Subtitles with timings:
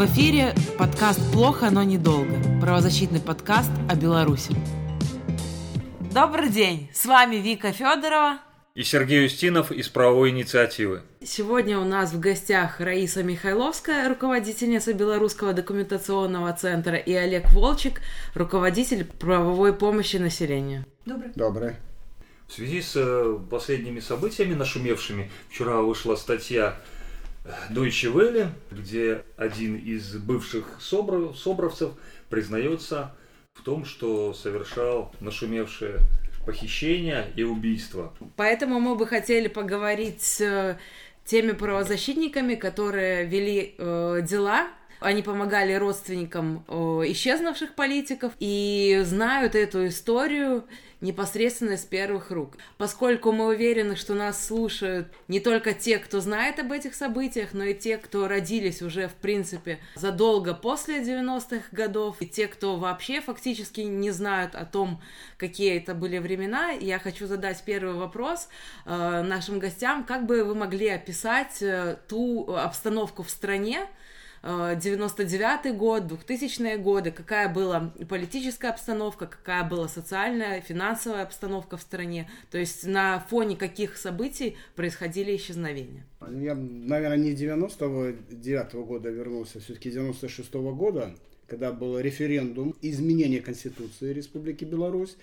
[0.00, 2.40] В эфире подкаст «Плохо, но недолго».
[2.58, 4.56] Правозащитный подкаст о Беларуси.
[6.14, 6.88] Добрый день!
[6.94, 8.38] С вами Вика Федорова
[8.74, 11.02] и Сергей Устинов из правовой инициативы.
[11.22, 18.00] Сегодня у нас в гостях Раиса Михайловская, руководительница Белорусского документационного центра, и Олег Волчек,
[18.34, 20.86] руководитель правовой помощи населению.
[21.04, 21.32] Добрый.
[21.34, 21.72] Добрый.
[22.48, 26.76] В связи с э, последними событиями нашумевшими, вчера вышла статья
[27.70, 31.92] Deutsche Welle, где один из бывших собров, собровцев
[32.28, 33.14] признается
[33.54, 35.98] в том, что совершал нашумевшее
[36.44, 38.12] похищение и убийство.
[38.36, 40.78] Поэтому мы бы хотели поговорить с
[41.24, 44.68] теми правозащитниками, которые вели э, дела
[45.00, 46.74] они помогали родственникам э,
[47.08, 50.64] исчезнувших политиков и знают эту историю
[51.00, 52.56] непосредственно с первых рук.
[52.76, 57.64] Поскольку мы уверены, что нас слушают не только те, кто знает об этих событиях, но
[57.64, 63.20] и те, кто родились уже, в принципе, задолго после 90-х годов, и те, кто вообще
[63.20, 65.00] фактически не знают о том,
[65.36, 68.48] какие это были времена, я хочу задать первый вопрос
[68.84, 70.04] э, нашим гостям.
[70.04, 73.86] Как бы вы могли описать э, ту обстановку в стране,
[74.42, 82.28] 99 год, 2000-е годы, какая была политическая обстановка, какая была социальная, финансовая обстановка в стране,
[82.50, 86.06] то есть на фоне каких событий происходили исчезновения.
[86.20, 91.14] Я, наверное, не 99 -го года вернулся, все-таки 96 -го года,
[91.46, 95.16] когда был референдум изменения Конституции Республики Беларусь,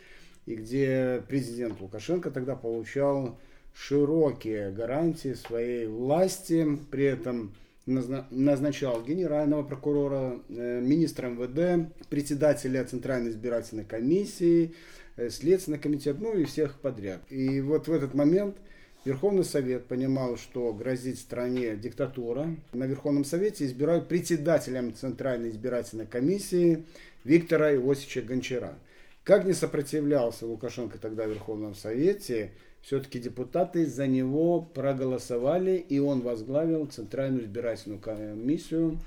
[0.46, 3.40] и где президент Лукашенко тогда получал
[3.74, 7.52] широкие гарантии своей власти, при этом
[7.88, 14.76] назначал генерального прокурора, э, министра МВД, председателя Центральной избирательной комиссии,
[15.16, 17.22] э, Следственный комитет, ну и всех подряд.
[17.30, 18.58] И вот в этот момент
[19.06, 22.54] Верховный Совет понимал, что грозит стране диктатура.
[22.74, 26.84] На Верховном Совете избирают председателем Центральной избирательной комиссии
[27.24, 28.76] Виктора Иосифовича Гончара.
[29.24, 32.52] Как не сопротивлялся Лукашенко тогда в Верховном Совете,
[32.88, 38.98] все-таки депутаты за него проголосовали, и он возглавил Центральную избирательную комиссию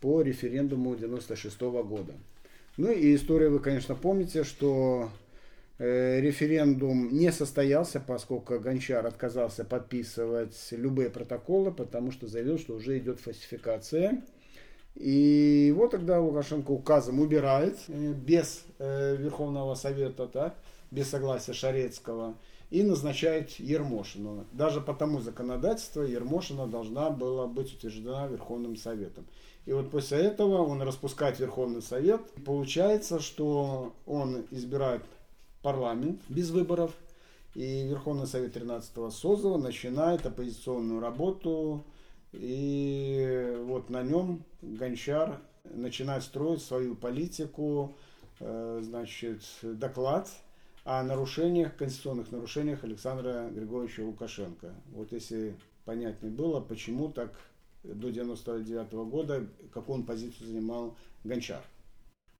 [0.00, 2.14] по референдуму 96 года.
[2.76, 5.08] Ну и историю вы, конечно, помните, что
[5.78, 12.98] э, референдум не состоялся, поскольку Гончар отказался подписывать любые протоколы, потому что заявил, что уже
[12.98, 14.20] идет фальсификация.
[14.96, 20.56] И его тогда Лукашенко указом убирает э, без э, Верховного Совета, так,
[20.90, 22.34] без согласия Шарецкого
[22.70, 24.46] и назначает Ермошину.
[24.52, 29.26] Даже по тому законодательству Ермошина должна была быть утверждена Верховным Советом.
[29.64, 32.20] И вот после этого он распускает Верховный Совет.
[32.44, 35.02] Получается, что он избирает
[35.62, 36.92] парламент без выборов.
[37.54, 41.84] И Верховный Совет 13-го созыва начинает оппозиционную работу.
[42.32, 47.96] И вот на нем Гончар начинает строить свою политику,
[48.40, 50.28] э, значит, доклад–
[50.88, 54.72] о нарушениях, конституционных нарушениях Александра Григорьевича Лукашенко.
[54.92, 55.54] Вот если
[55.84, 57.38] понятнее было, почему так
[57.84, 61.60] до 99 -го года, какую он позицию занимал Гончар.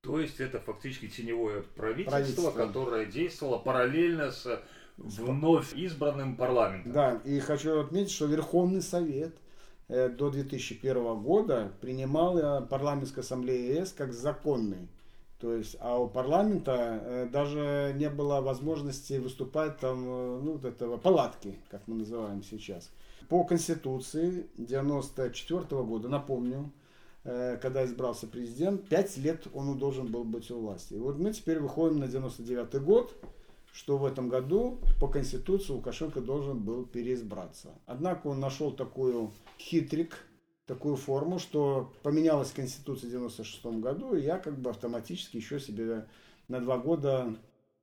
[0.00, 2.50] То есть это фактически теневое правительство, правительство.
[2.52, 4.62] которое действовало параллельно с
[4.96, 6.92] вновь избранным парламентом.
[6.92, 9.36] Да, и хочу отметить, что Верховный Совет
[9.88, 14.88] э, до 2001 года принимал э, парламентская ассамблея ЕС как законный
[15.40, 20.64] то есть, а у парламента э, даже не было возможности выступать там, э, ну, вот
[20.64, 22.90] этого палатки, как мы называем сейчас.
[23.28, 26.72] По Конституции 94 года, напомню,
[27.22, 30.94] э, когда избрался президент, 5 лет он должен был быть у власти.
[30.94, 33.14] И вот мы теперь выходим на 99 год,
[33.72, 37.68] что в этом году по Конституции Лукашенко должен был переизбраться.
[37.86, 40.16] Однако он нашел такую хитрик,
[40.68, 46.06] такую форму, что поменялась Конституция в 96 году, и я как бы автоматически еще себе
[46.46, 47.34] на два года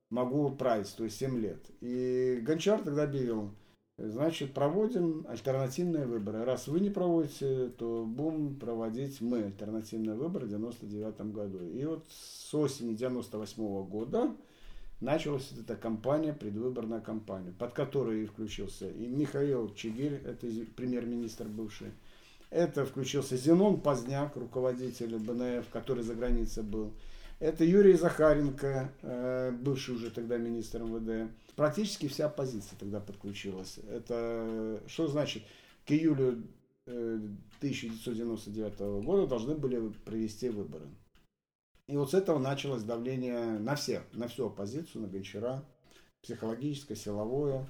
[0.08, 1.58] могу править, то есть 7 лет.
[1.80, 3.50] И Гончар тогда объявил,
[3.98, 6.44] значит, проводим альтернативные выборы.
[6.44, 11.64] Раз вы не проводите, то будем проводить мы альтернативные выборы в 99 году.
[11.64, 14.30] И вот с осени 98 года
[15.00, 20.46] началась эта кампания, предвыборная кампания, под которую и включился и Михаил Чигирь, это
[20.76, 21.90] премьер-министр бывший,
[22.50, 26.92] это включился Зенон Поздняк, руководитель БНФ, который за границей был.
[27.38, 31.30] Это Юрий Захаренко, э, бывший уже тогда министр МВД.
[31.54, 33.78] Практически вся оппозиция тогда подключилась.
[33.90, 35.42] Это что значит?
[35.84, 36.42] К июлю
[36.86, 40.86] 1999 э, года должны были провести выборы.
[41.88, 45.64] И вот с этого началось давление на всех, на всю оппозицию, на Гончара,
[46.22, 47.66] психологическое, силовое.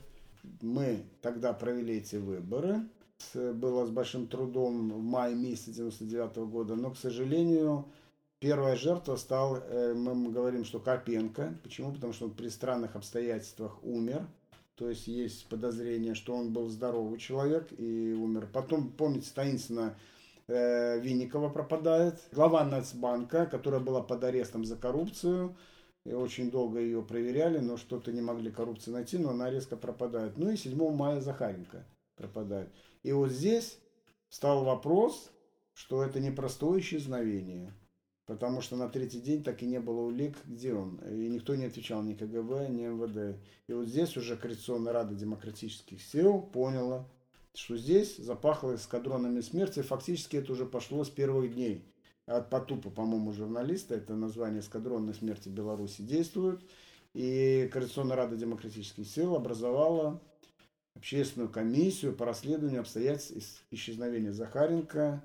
[0.61, 2.83] Мы тогда провели эти выборы.
[3.35, 7.87] Было с большим трудом в мае месяце 99 года, но, к сожалению,
[8.39, 11.59] первая жертва стал, э, мы говорим, что Карпенко.
[11.63, 11.93] Почему?
[11.93, 14.27] Потому что он при странных обстоятельствах умер.
[14.77, 18.49] То есть есть подозрение, что он был здоровый человек и умер.
[18.53, 19.97] Потом, помните, таинственно
[20.49, 22.21] э, Винникова пропадает.
[22.33, 25.57] Глава Нацбанка, которая была под арестом за коррупцию.
[26.05, 30.37] И очень долго ее проверяли, но что-то не могли коррупции найти, но она резко пропадает.
[30.37, 31.85] Ну и 7 мая Захаренко
[32.17, 32.73] пропадает.
[33.03, 33.79] И вот здесь
[34.29, 35.31] стал вопрос,
[35.73, 37.75] что это не простое исчезновение.
[38.27, 40.97] Потому что на третий день так и не было улик, где он.
[41.09, 43.41] И никто не отвечал ни КГБ, ни МВД.
[43.69, 47.09] И вот здесь уже Координационная Рада Демократических Сил поняла,
[47.55, 49.81] что здесь запахло эскадронами смерти.
[49.81, 51.87] Фактически это уже пошло с первых дней.
[52.27, 56.61] От Потупа, по-моему, журналиста, это название эскадронной смерти Беларуси действует.
[57.15, 60.21] И Координационная Рада Демократических Сил образовала
[60.97, 65.23] общественную комиссию по расследованию обстоятельств исчезновения Захаренко,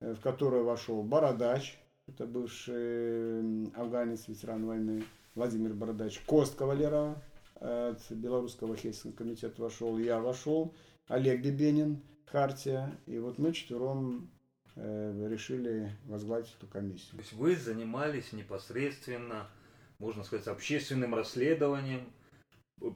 [0.00, 7.22] э, в которую вошел Бородач, это бывший афганец, ветеран войны, Владимир Бородач, Кост Кавалерова
[7.60, 10.74] от Белорусского Хельсинского комитета вошел, я вошел,
[11.06, 14.30] Олег Бибенин, Хартия, и вот мы четвером
[14.76, 17.12] э, решили возглавить эту комиссию.
[17.12, 19.48] То есть вы занимались непосредственно,
[19.98, 22.10] можно сказать, общественным расследованием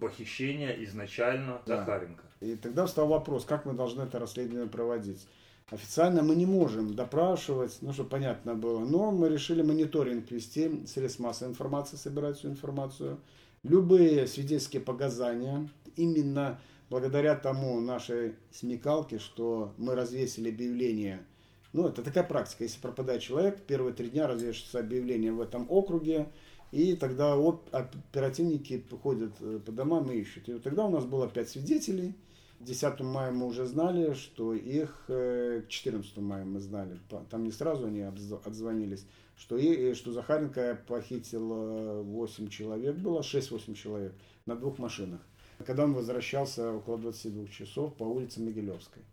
[0.01, 1.79] похищения изначально да.
[1.79, 2.25] Захаренко.
[2.41, 5.27] И тогда встал вопрос, как мы должны это расследование проводить.
[5.71, 11.21] Официально мы не можем допрашивать, ну, чтобы понятно было, но мы решили мониторинг вести, средств
[11.21, 13.19] массовой информации, собирать всю информацию.
[13.63, 16.61] Любые свидетельские показания, именно
[16.91, 21.25] благодаря тому нашей смекалке, что мы развесили объявление,
[21.73, 26.29] ну, это такая практика, если пропадает человек, первые три дня развешивается объявление в этом округе,
[26.75, 27.37] и тогда
[27.71, 30.49] оперативники ходят э, по домам и ищут.
[30.49, 32.15] И вот тогда у нас было пять свидетелей,
[32.59, 36.99] 10 мая мы уже знали, что их э, к 14 мая мы знали,
[37.31, 39.07] там не сразу они отзвонились,
[39.37, 44.15] что, и, что Захаренко похитил 8 человек, было 6-8 человек
[44.47, 45.21] на двух машинах.
[45.65, 49.05] Когда он возвращался около 22 часов по улице Могилевской.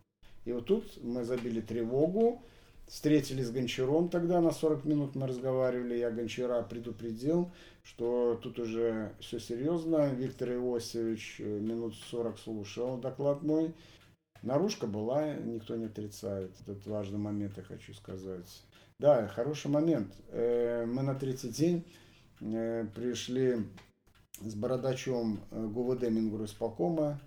[0.46, 2.42] И вот тут мы забили тревогу,
[2.92, 7.50] Встретились с Гончаром тогда, на 40 минут мы разговаривали, я Гончара предупредил,
[7.84, 10.10] что тут уже все серьезно.
[10.14, 13.74] Виктор Иосифович э, минут 40 слушал доклад мой.
[14.42, 16.52] Наружка была, никто не отрицает.
[16.68, 18.62] Этот важный момент я хочу сказать.
[19.00, 20.14] Да, хороший момент.
[20.28, 21.90] Э, мы на третий день
[22.42, 23.68] э, пришли
[24.42, 27.22] с бородачом ГУВД Мингорисполкома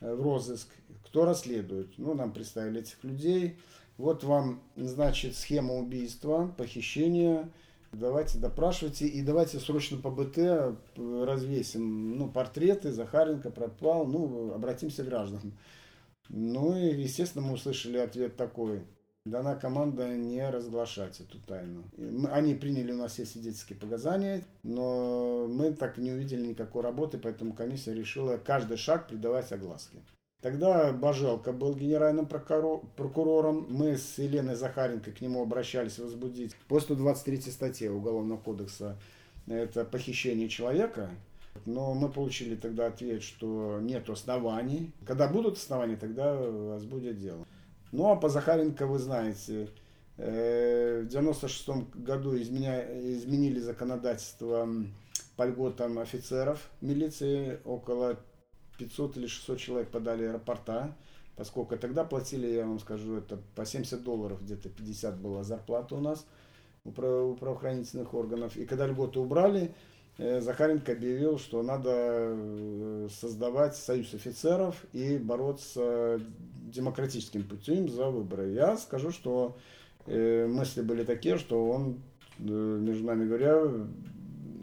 [0.00, 0.68] в розыск.
[1.04, 1.98] Кто расследует?
[1.98, 3.58] Ну, нам представили этих людей.
[3.96, 7.50] Вот вам, значит, схема убийства, похищения.
[7.92, 15.02] Давайте допрашивайте и давайте срочно по БТ э, развесим ну, портреты, Захаренко пропал, ну, обратимся
[15.02, 15.58] к гражданам.
[16.30, 18.82] Ну и, естественно, мы услышали ответ такой.
[19.24, 21.84] Дана команда не разглашать эту тайну.
[22.32, 27.52] Они приняли у нас все свидетельские показания, но мы так не увидели никакой работы, поэтому
[27.52, 29.98] комиссия решила каждый шаг придавать огласке.
[30.42, 33.64] Тогда Бажелка был генеральным прокурором.
[33.70, 38.98] Мы с Еленой Захаренко к нему обращались возбудить по 123 статье Уголовного кодекса.
[39.46, 41.10] Это похищение человека.
[41.64, 44.92] Но мы получили тогда ответ, что нет оснований.
[45.06, 47.46] Когда будут основания, тогда возбудят дело.
[47.92, 49.68] Ну а по Захаренко вы знаете,
[50.16, 52.82] э, в 96 году изменя...
[53.14, 54.68] изменили законодательство
[55.36, 57.60] по льготам офицеров милиции.
[57.64, 58.18] Около
[58.82, 60.94] 500 или 600 человек подали рапорта,
[61.36, 66.00] поскольку тогда платили, я вам скажу, это по 70 долларов, где-то 50 была зарплата у
[66.00, 66.26] нас
[66.84, 68.56] у правоохранительных органов.
[68.56, 69.72] И когда льготы убрали,
[70.18, 76.20] э, Захаренко объявил, что надо э, создавать союз офицеров и бороться
[76.64, 78.50] демократическим путем за выборы.
[78.50, 79.56] Я скажу, что
[80.06, 82.02] э, мысли были такие, что он,
[82.38, 83.62] между нами говоря,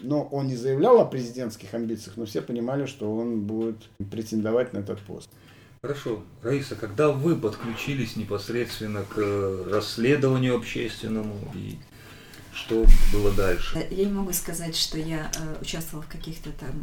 [0.02, 3.78] но он не заявлял о президентских амбициях, но все понимали, что он будет
[4.12, 5.30] претендовать на этот пост.
[5.82, 6.24] Хорошо.
[6.44, 11.78] Раиса, когда вы подключились непосредственно к расследованию общественному и
[12.54, 13.88] что было дальше?
[13.90, 16.74] Я не могу сказать, что я э, участвовала в каких-то там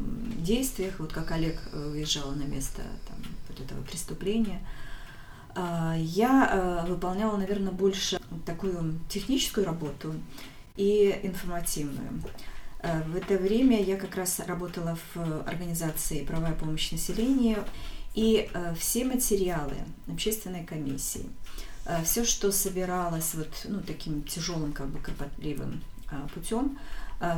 [0.43, 3.19] действиях, вот как Олег э, уезжал на место там,
[3.49, 4.61] вот этого преступления.
[5.55, 10.15] Э, я э, выполняла, наверное, больше такую техническую работу
[10.77, 12.23] и информативную.
[12.81, 17.65] Э, в это время я как раз работала в организации «Правая помощь населению»,
[18.15, 19.75] и э, все материалы
[20.09, 21.27] общественной комиссии,
[21.85, 25.83] э, все, что собиралось вот ну, таким тяжелым, как бы кропотливым
[26.35, 26.79] путем,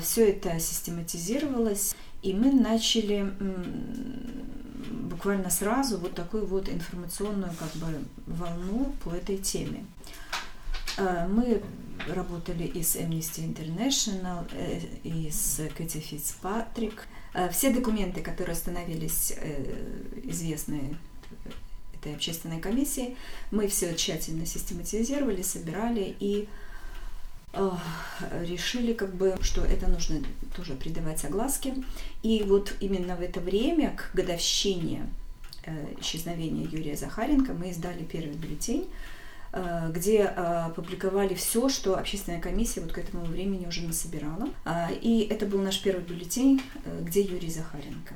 [0.02, 3.32] все это систематизировалось, И мы начали
[5.08, 7.86] буквально сразу вот такую вот информационную как бы
[8.26, 9.86] волну по этой теме.
[10.98, 11.62] Э, мы
[12.08, 17.06] работали и с Amnesty International, э, и с Кэти Фицпатрик.
[17.34, 19.32] Э, все документы, которые становились
[20.24, 20.96] известны
[21.94, 23.16] этой общественной комиссии,
[23.50, 26.48] мы все тщательно систематизировали, собирали и
[28.42, 30.22] решили, как бы, что это нужно
[30.54, 31.74] тоже придавать огласке.
[32.22, 35.08] И вот именно в это время, к годовщине
[35.98, 38.86] исчезновения Юрия Захаренко, мы издали первый бюллетень,
[39.90, 44.48] где э, публиковали все, что общественная комиссия вот к этому времени уже насобирала.
[44.64, 48.14] А, и это был наш первый бюллетень, э, где Юрий Захаренко.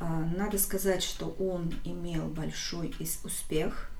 [0.00, 2.94] А, надо сказать, что он имел большой
[3.24, 3.90] успех.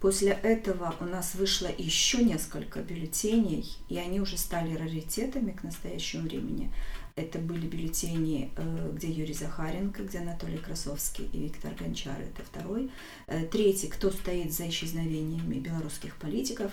[0.00, 6.22] После этого у нас вышло еще несколько бюллетеней, и они уже стали раритетами к настоящему
[6.22, 6.72] времени.
[7.18, 12.92] Это были бюллетени, э, где Юрий Захаренко, где Анатолий Красовский и Виктор Гончар, это второй.
[13.26, 16.70] Э, третий, кто стоит за исчезновениями белорусских политиков.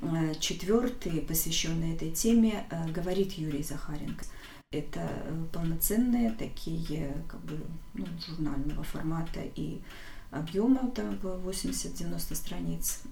[0.00, 2.64] Э, четвертый, посвященный этой теме,
[2.94, 4.24] говорит Юрий Захаренко.
[4.70, 5.06] Это
[5.52, 7.60] полноценные такие как бы,
[7.92, 9.82] ну, журнального формата и
[10.30, 13.02] объема, там 80-90 страниц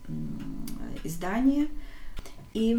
[1.05, 1.69] издания.
[2.55, 2.79] И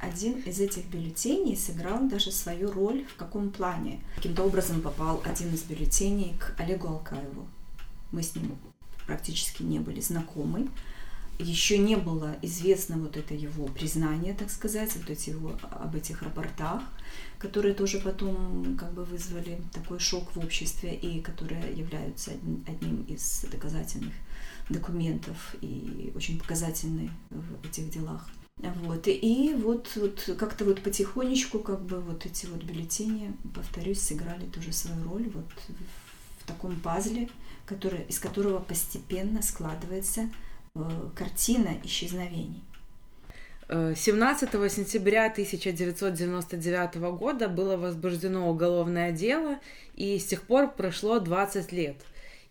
[0.00, 4.00] один из этих бюллетеней сыграл даже свою роль в каком плане.
[4.16, 7.46] Каким-то образом попал один из бюллетеней к Олегу Алкаеву.
[8.12, 8.56] Мы с ним
[9.06, 10.68] практически не были знакомы.
[11.38, 16.22] Еще не было известно вот это его признание, так сказать, вот эти его, об этих
[16.22, 16.82] рапортах,
[17.40, 22.30] которые тоже потом как бы вызвали такой шок в обществе и которые являются
[22.68, 24.14] одним из доказательных
[24.68, 28.28] документов и очень показательны в этих делах.
[28.56, 29.06] Вот.
[29.06, 34.72] И вот, вот как-то вот потихонечку как бы вот эти вот бюллетени, повторюсь, сыграли тоже
[34.72, 35.46] свою роль вот
[36.38, 37.28] в таком пазле,
[37.66, 40.30] который, из которого постепенно складывается
[40.74, 42.62] э, картина исчезновений.
[43.68, 49.58] 17 э, сентября 1999 года было возбуждено уголовное дело,
[49.94, 51.96] и с тех пор прошло 20 лет.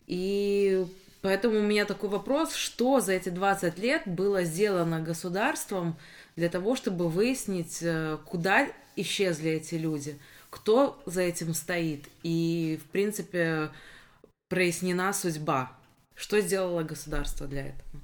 [0.07, 0.85] И
[1.23, 5.95] Поэтому у меня такой вопрос, что за эти 20 лет было сделано государством
[6.35, 12.91] для того, чтобы выяснить, э, куда исчезли эти люди, кто за этим стоит, и, в
[12.91, 13.69] принципе,
[14.49, 15.71] прояснена судьба.
[16.13, 18.01] Что сделало государство для этого?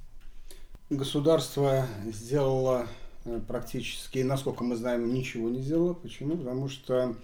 [0.90, 2.88] Государство сделало
[3.26, 5.94] э, практически, насколько мы знаем, ничего не сделало.
[5.94, 6.38] Почему?
[6.38, 7.18] Потому что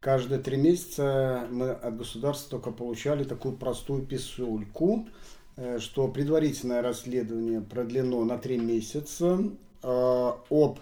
[0.00, 5.08] Каждые три месяца мы от государства только получали такую простую писульку,
[5.56, 9.40] э, что предварительное расследование продлено на три месяца.
[9.82, 10.78] Э, об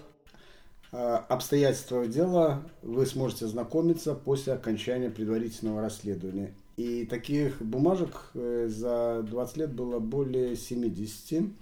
[0.93, 6.53] э, обстоятельствах дела вы сможете знакомиться после окончания предварительного расследования.
[6.77, 11.53] И таких бумажек за 20 лет было более 70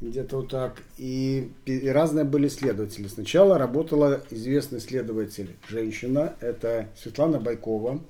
[0.00, 0.82] где-то вот так.
[0.98, 1.50] И,
[1.86, 3.06] разные были следователи.
[3.06, 8.00] Сначала работала известный следователь, женщина, это Светлана Байкова.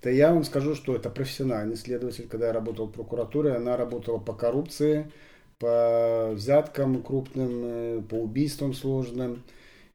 [0.00, 2.26] Это я вам скажу, что это профессиональный следователь.
[2.26, 5.10] Когда я работал в прокуратуре, она работала по коррупции,
[5.58, 9.42] по взяткам крупным, э, по убийствам сложным.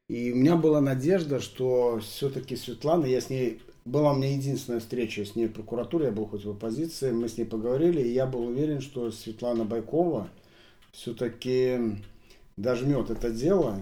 [0.08, 4.79] И у меня была надежда, что все-таки Светлана, я с ней была у меня единственная
[4.79, 8.13] встреча с ней в прокуратуре, я был хоть в оппозиции, мы с ней поговорили, и
[8.13, 10.29] я был уверен, что Светлана Байкова,
[10.95, 12.01] все-таки
[12.57, 13.79] дожмет это дело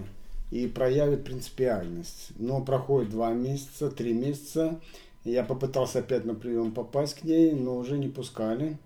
[0.50, 2.30] и проявит принципиальность.
[2.36, 4.80] Но проходит два месяца, три месяца.
[5.24, 8.78] Я попытался опять на прием попасть к ней, но уже не пускали.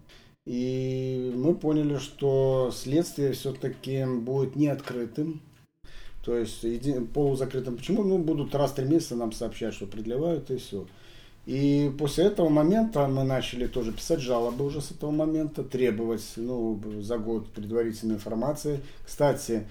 [0.47, 5.42] И мы поняли, что следствие все-таки будет не открытым,
[6.25, 6.64] то есть
[7.12, 7.76] полузакрытым.
[7.76, 8.02] Почему?
[8.02, 10.87] Ну, будут раз в три месяца нам сообщать, что продлевают и все.
[11.49, 16.78] И после этого момента мы начали тоже писать жалобы уже с этого момента, требовать ну,
[17.00, 18.81] за год предварительной информации.
[19.07, 19.67] Кстати,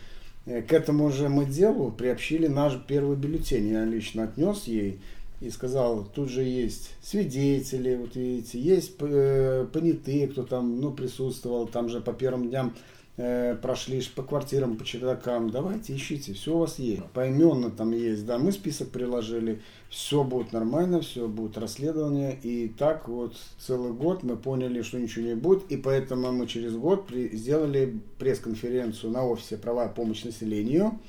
[0.48, 3.68] э, к этому же мы делу приобщили наш первый бюллетень.
[3.68, 5.00] Я лично отнес ей
[5.40, 11.68] и сказал, тут же есть свидетели, вот видите, есть э, понятые, кто там ну, присутствовал,
[11.68, 12.74] там же по первым дням
[13.18, 17.04] э, прошли по квартирам, по чердакам, давайте ищите, все у вас есть.
[17.14, 22.38] Поименно там есть, да, мы список приложили, все будет нормально, все будет расследование.
[22.42, 26.74] И так вот целый год мы поняли, что ничего не будет, и поэтому мы через
[26.76, 31.00] год при, сделали пресс-конференцию на офисе «Права помощь населению».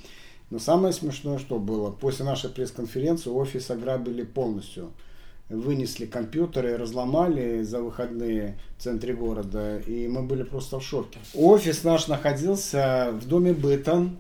[0.50, 4.92] Но самое смешное, что было, после нашей пресс-конференции офис ограбили полностью–
[5.48, 11.18] вынесли компьютеры, разломали за выходные в центре города, и мы были просто в шоке.
[11.34, 14.10] Офис наш находился в доме быта,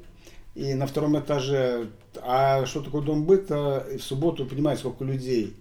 [0.58, 1.88] и на втором этаже.
[2.20, 3.86] А что такое дом быта?
[3.92, 5.54] И в субботу, понимаете, сколько людей?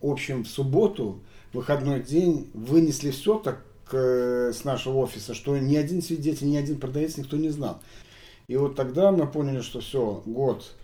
[0.00, 1.20] В общем, в субботу,
[1.52, 3.62] выходной день, вынесли все так
[3.92, 7.80] э, с нашего офиса, что ни один свидетель, ни один продавец, никто не знал.
[8.48, 10.74] И вот тогда мы поняли, что все, год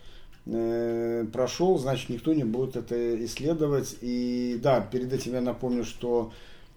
[0.47, 3.97] э, прошел, значит, никто не будет это исследовать.
[4.01, 6.33] И да, перед этим я напомню, что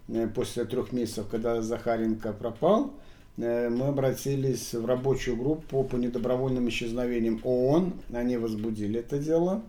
[0.08, 2.94] э, после трех месяцев, когда Захаренко пропал,
[3.38, 7.94] э, мы обратились в рабочую группу по недобровольным исчезновениям ООН.
[8.14, 9.62] Они возбудили это дело.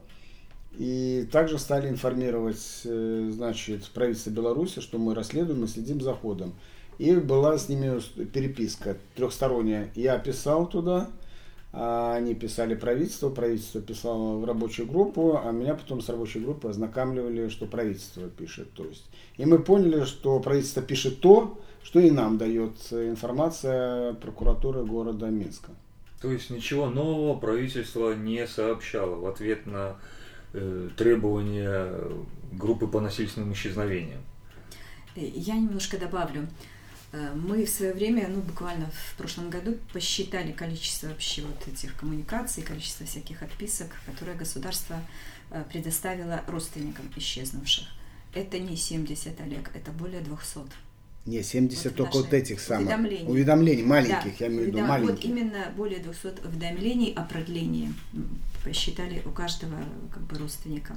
[0.79, 6.53] И также стали информировать значит, правительство Беларуси, что мы расследуем и следим за ходом.
[6.99, 9.91] И была с ними переписка трехсторонняя.
[9.95, 11.09] Я писал туда,
[11.79, 17.51] они писали правительство, правительство писало в рабочую группу, а меня потом с рабочей группы ознакомливали,
[17.51, 18.73] что правительство пишет.
[18.73, 19.05] То есть.
[19.37, 25.73] И мы поняли, что правительство пишет то, что и нам дает информация прокуратуры города Минска.
[26.23, 29.97] То есть ничего нового правительство не сообщало в ответ на
[30.55, 31.93] э, требования
[32.53, 34.23] группы по насильственным исчезновениям.
[35.15, 36.49] Я немножко добавлю.
[37.17, 41.97] Э, мы в свое время, ну, буквально в прошлом году посчитали количество вообще вот этих
[41.97, 45.01] коммуникаций, количество всяких отписок, которые государство
[45.51, 47.87] э, предоставило родственникам исчезнувших.
[48.35, 50.61] Это не 70, Олег, это более 200.
[51.25, 54.81] Не, 70 вот только вот этих самых уведомлений, уведомлений маленьких, да, я имею в виду
[54.81, 55.15] маленьких.
[55.15, 57.93] Вот именно более 200 уведомлений о продлении
[58.63, 59.77] посчитали у каждого
[60.13, 60.97] как бы родственника.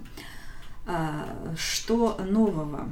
[0.86, 2.90] А, что нового?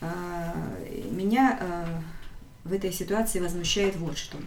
[0.00, 0.75] А,
[1.36, 2.02] меня а,
[2.64, 4.38] в этой ситуации возмущает вот что.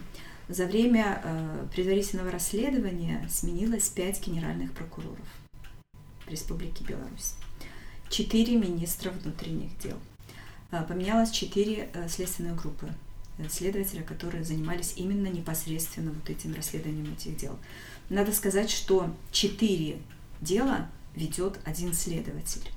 [0.48, 5.18] За время а, предварительного расследования сменилось пять генеральных прокуроров
[6.26, 7.34] Республики Беларусь,
[8.08, 9.96] четыре министра внутренних дел,
[10.88, 12.88] поменялось четыре следственные группы
[13.48, 17.58] следователя, которые занимались именно непосредственно вот этим расследованием этих дел.
[18.08, 19.98] Надо сказать, что четыре
[20.40, 22.70] дела ведет один следователь.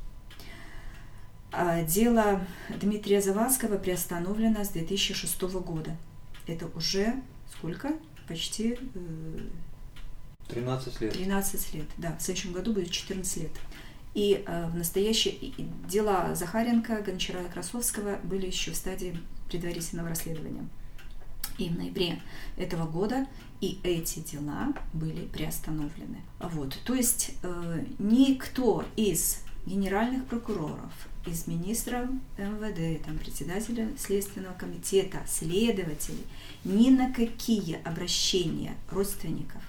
[1.55, 2.41] А дело
[2.81, 5.95] Дмитрия Завадского приостановлено с 2006 года.
[6.47, 7.13] Это уже
[7.55, 7.93] сколько?
[8.27, 8.79] Почти...
[10.47, 11.13] 13 э, лет.
[11.13, 12.17] 13 лет, да.
[12.17, 13.51] В следующем году будет 14 лет.
[14.15, 15.53] И э, в настоящие
[15.87, 19.15] дела Захаренко, Гончара и Красовского были еще в стадии
[19.47, 20.67] предварительного расследования.
[21.59, 22.19] И в ноябре
[22.57, 23.27] этого года
[23.61, 26.21] и эти дела были приостановлены.
[26.39, 26.79] Вот.
[26.83, 30.91] То есть э, никто из генеральных прокуроров,
[31.25, 36.25] из министра МВД, там, председателя Следственного комитета, следователей,
[36.63, 39.61] ни на какие обращения родственников,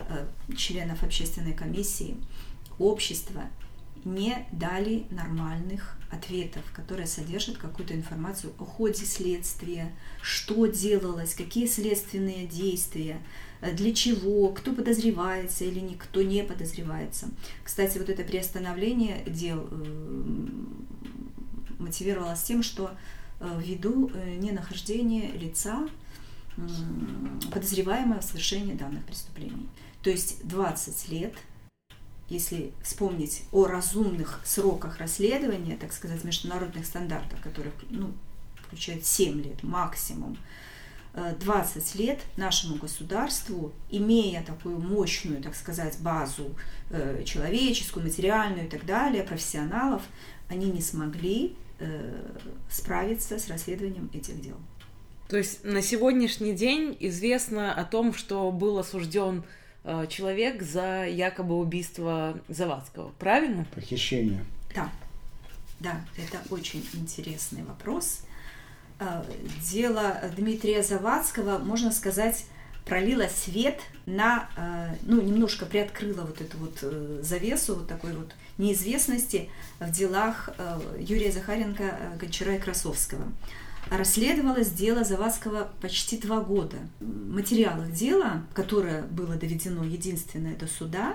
[0.00, 0.26] э,
[0.56, 2.16] членов общественной комиссии,
[2.78, 3.42] общества
[4.04, 12.46] не дали нормальных ответов, которые содержат какую-то информацию о ходе следствия, что делалось, какие следственные
[12.46, 13.20] действия,
[13.60, 17.28] для чего, кто подозревается или никто не подозревается.
[17.62, 20.46] Кстати, вот это приостановление дел э,
[21.78, 22.90] мотивировалось тем, что
[23.40, 25.88] э, ввиду ненахождения лица,
[27.52, 29.68] подозреваемого в совершении данных преступлений.
[30.02, 31.34] То есть 20 лет–
[32.30, 38.12] если вспомнить о разумных сроках расследования, так сказать, международных стандартах, которые ну,
[38.64, 40.38] включают 7 лет максимум,
[41.14, 46.54] 20 э, лет нашему государству, имея такую мощную, так сказать, базу
[46.90, 50.02] э, человеческую, материальную и так далее, профессионалов,
[50.48, 52.36] они не смогли э,
[52.70, 54.56] справиться с расследованием этих дел.
[55.28, 59.44] То есть на сегодняшний день известно о том, что был осужден
[60.10, 63.12] человек за якобы убийство Завадского.
[63.18, 63.66] Правильно?
[63.74, 64.44] Похищение.
[64.74, 64.90] Да.
[65.78, 68.24] Да, это очень интересный вопрос.
[69.00, 69.24] Э,
[69.68, 72.44] дело Дмитрия Завадского, можно сказать,
[72.84, 76.78] пролило свет на, э, ну, немножко приоткрыло вот эту вот
[77.24, 79.48] завесу вот такой вот неизвестности
[79.80, 80.50] в делах
[80.98, 83.24] Юрия Захаренко, Гончара и Красовского.
[83.88, 86.76] Расследовалось дело Завадского почти два года.
[87.00, 91.14] В дела, которое было доведено единственное до суда,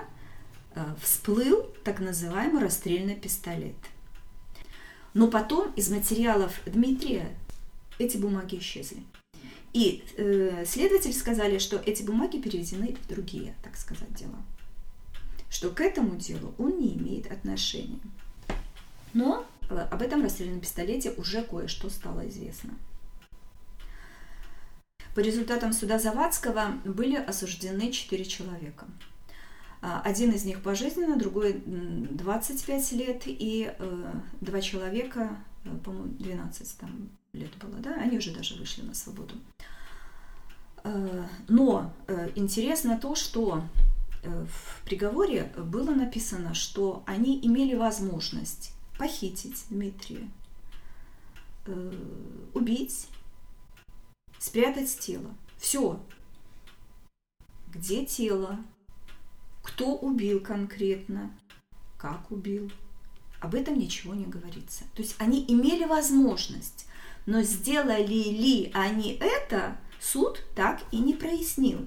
[0.74, 3.76] э, всплыл так называемый расстрельный пистолет.
[5.14, 7.28] Но потом из материалов Дмитрия
[7.98, 9.02] эти бумаги исчезли.
[9.72, 14.42] И э, следователи сказали, что эти бумаги переведены в другие, так сказать, дела.
[15.50, 18.00] Что к этому делу он не имеет отношения.
[19.12, 22.74] Но Э, об этом расстрельном пистолете уже кое-что стало известно.
[25.14, 28.86] По результатам суда Завадского были осуждены четыре человека.
[29.80, 36.78] А, один из них пожизненно, другой 25 лет, и э, два человека, э, по-моему, 12
[36.78, 39.34] там лет было, да, они уже даже вышли на свободу.
[41.48, 41.92] Но
[42.34, 43.62] интересно то, что
[44.22, 50.28] в приговоре было написано, что они имели возможность похитить Дмитрия,
[52.54, 53.08] убить,
[54.38, 55.34] спрятать тело.
[55.58, 56.00] Все.
[57.72, 58.58] Где тело?
[59.62, 61.36] Кто убил конкретно?
[61.98, 62.70] Как убил?
[63.40, 64.84] Об этом ничего не говорится.
[64.94, 66.85] То есть они имели возможность,
[67.26, 71.86] но сделали ли они это, суд так и не прояснил.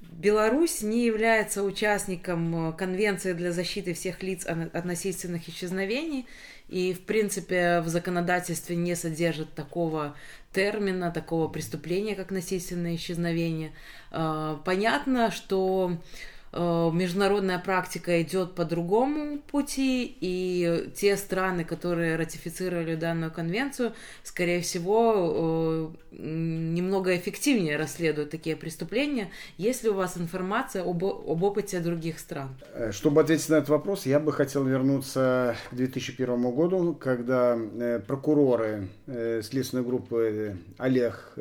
[0.00, 6.26] Беларусь не является участником Конвенции для защиты всех лиц от насильственных исчезновений
[6.68, 10.16] и, в принципе, в законодательстве не содержит такого
[10.52, 13.72] термина, такого преступления, как насильственное исчезновение.
[14.10, 23.30] Понятно, что Э, международная практика идет по другому пути, и те страны, которые ратифицировали данную
[23.32, 23.92] конвенцию,
[24.22, 29.30] скорее всего, э, немного эффективнее расследуют такие преступления.
[29.58, 32.48] Есть ли у вас информация об, об опыте других стран?
[32.74, 37.58] Э, чтобы ответить на этот вопрос, я бы хотел вернуться к 2001 году, когда
[38.06, 41.36] прокуроры следственной группы Олег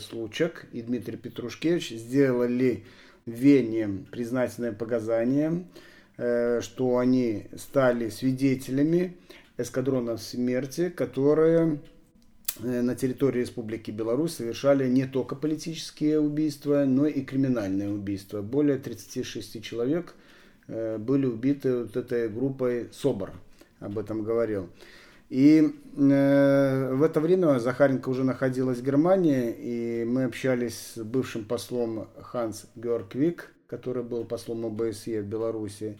[0.00, 2.84] Случек и Дмитрий Петрушкевич сделали
[3.30, 5.64] Вене признательное показание,
[6.16, 9.16] э, что они стали свидетелями
[9.56, 11.80] эскадрона смерти, которые
[12.62, 18.42] э, на территории Республики Беларусь совершали не только политические убийства, но и криминальные убийства.
[18.42, 20.14] Более 36 человек
[20.66, 23.32] э, были убиты вот этой группой СОБР,
[23.80, 24.68] об этом говорил.
[25.30, 31.44] И э, в это время Захаренко уже находилась в Германии, и мы общались с бывшим
[31.44, 35.98] послом Ханс Георгвик, который был послом ОБСЕ в Беларуси.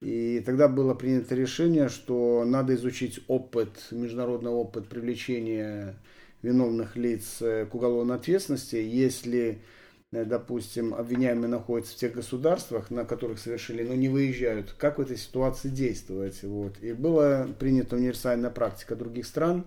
[0.00, 5.96] И тогда было принято решение, что надо изучить опыт, международный опыт привлечения
[6.42, 9.79] виновных лиц к уголовной ответственности, если Э,
[10.12, 15.16] допустим, обвиняемые находятся в тех государствах, на которых совершили, но не выезжают, как в этой
[15.16, 16.42] ситуации действовать.
[16.42, 16.74] Вот.
[16.80, 19.64] И была принята универсальная практика других стран,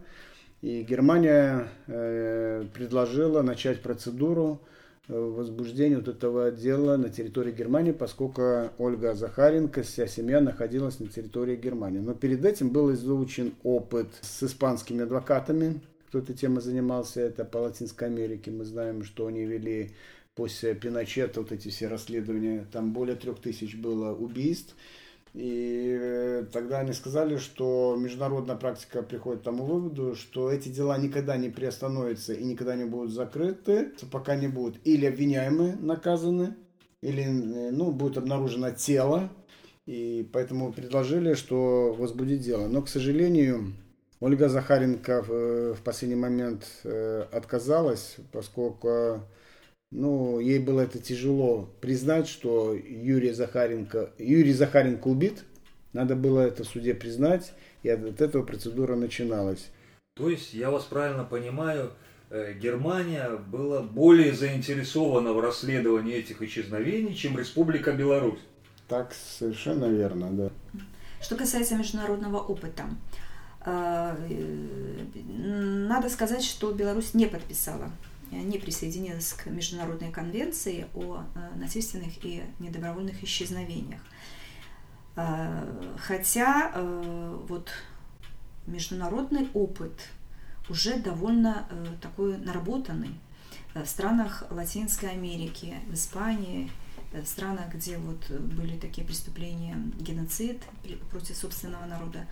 [0.61, 4.61] и Германия э, предложила начать процедуру
[5.07, 11.07] э, возбуждения вот этого дела на территории Германии, поскольку Ольга Захаренко, вся семья находилась на
[11.07, 11.99] территории Германии.
[11.99, 17.57] Но перед этим был изучен опыт с испанскими адвокатами, кто этой темой занимался, это по
[17.57, 18.51] Латинской Америке.
[18.51, 19.93] Мы знаем, что они вели
[20.35, 24.75] после Пиночета, вот эти все расследования, там более трех тысяч было убийств.
[25.33, 30.97] И э, тогда они сказали, что международная практика приходит к тому выводу, что эти дела
[30.99, 36.55] никогда не приостановятся и никогда не будут закрыты, пока не будут или обвиняемые наказаны,
[37.01, 39.31] или э, ну, будет обнаружено тело.
[39.87, 42.67] И поэтому предложили, что возбудить дело.
[42.67, 43.73] Но, к сожалению,
[44.19, 49.23] Ольга Захаренко в, в последний момент э, отказалась, поскольку
[49.93, 55.43] ну, ей было это тяжело признать, что Юрий Захаренко, Юрий Захаренко убит.
[55.93, 57.53] Надо было это в суде признать,
[57.83, 59.69] и от этого процедура начиналась.
[60.15, 61.91] То есть, я вас правильно понимаю,
[62.31, 68.39] э, Германия была более заинтересована в расследовании этих исчезновений, чем Республика Беларусь.
[68.87, 70.49] Так совершенно верно, да.
[71.21, 72.85] Что касается международного опыта,
[73.63, 77.91] э, э, надо сказать, что Беларусь не подписала
[78.41, 84.01] не присоединилась к Международной конвенции о э, насильственных и недобровольных исчезновениях.
[85.15, 87.71] Э, хотя э, вот
[88.67, 90.09] международный опыт
[90.69, 91.67] уже довольно
[92.01, 93.19] такой наработанный
[93.73, 96.71] в странах Латинской Америки, в Испании,
[97.11, 100.61] в странах, где вот были такие преступления, геноцид
[101.11, 102.25] против собственного народа,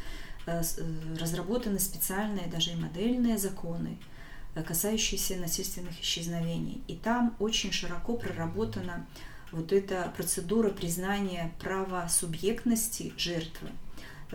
[1.19, 3.97] разработаны специальные даже и модельные законы–
[4.55, 6.81] касающиеся насильственных исчезновений.
[6.87, 9.05] И там очень широко проработана
[9.51, 13.69] вот эта процедура признания права субъектности жертвы.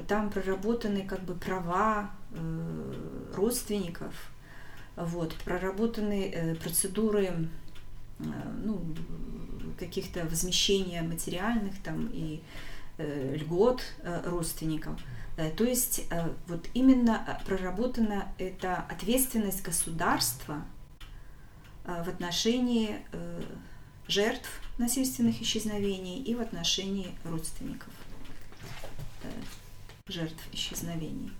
[0.08, 2.92] Там проработаны как бы права э,
[3.34, 4.14] родственников,
[4.94, 8.24] вот, проработаны э, процедуры э,
[8.62, 8.82] ну,
[9.78, 12.42] каких-то возмещения материальных там и
[12.98, 15.00] э, льгот э, родственников.
[15.00, 20.64] Э, то есть э, вот именно э, проработана эта ответственность государства
[21.84, 22.96] в отношении
[24.08, 27.92] жертв насильственных исчезновений и в отношении родственников
[30.08, 31.30] жертв исчезновений.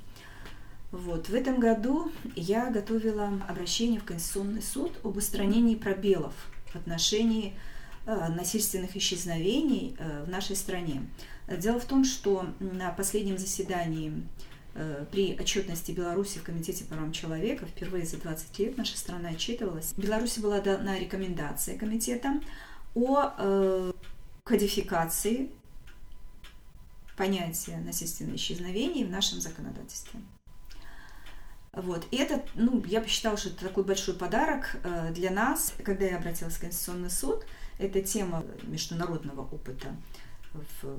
[0.92, 1.28] Вот.
[1.28, 6.34] В этом году я готовила обращение в Конституционный суд об устранении пробелов
[6.66, 7.54] в отношении
[8.06, 11.02] насильственных исчезновений в нашей стране.
[11.48, 14.26] Дело в том, что на последнем заседании
[14.74, 19.28] э, при отчетности Беларуси в Комитете по правам человека впервые за 20 лет наша страна
[19.28, 19.92] отчитывалась.
[19.96, 22.40] Беларусь была дана рекомендация комитета
[22.94, 23.92] о э,
[24.42, 25.50] кодификации
[27.16, 30.20] понятия насильственного исчезновения в нашем законодательстве.
[31.72, 32.06] Вот.
[32.10, 35.74] И это, ну, я посчитала, что это такой большой подарок э, для нас.
[35.84, 37.44] Когда я обратилась в Конституционный суд,
[37.78, 39.94] это тема международного опыта
[40.82, 40.98] в,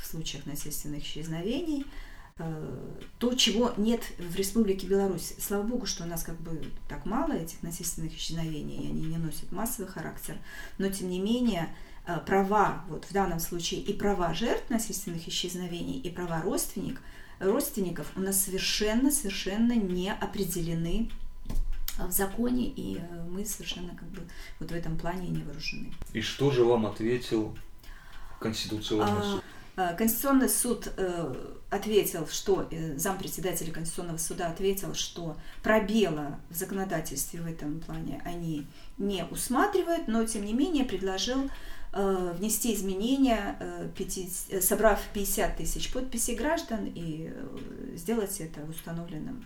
[0.00, 1.86] в случаях насильственных исчезновений,
[2.38, 5.34] э, то, чего нет в Республике Беларусь.
[5.38, 9.16] Слава богу, что у нас как бы так мало этих насильственных исчезновений, и они не
[9.16, 10.36] носят массовый характер,
[10.78, 11.68] но тем не менее
[12.06, 17.02] э, права, вот в данном случае и права жертв насильственных исчезновений, и права родственников–
[17.38, 21.10] родственников у нас совершенно-совершенно не определены
[21.98, 24.20] в законе, и э, мы совершенно как бы
[24.60, 25.92] вот в этом плане не вооружены.
[26.12, 27.56] И что же вам ответил
[28.40, 29.44] Конституционный а, суд?
[29.76, 31.34] Э, Конституционный суд э,
[31.70, 38.66] ответил, что зампредседателя Конституционного суда ответил, что пробела в законодательстве в этом плане они
[38.98, 41.50] не усматривают, но тем не менее предложил
[41.98, 43.88] Э, внести изменения, э,
[44.50, 47.32] э, собрав 50 тысяч подписей граждан и
[47.94, 49.42] сделать это в установленном